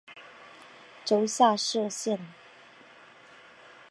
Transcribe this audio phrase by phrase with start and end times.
[1.05, 2.19] 州下设县。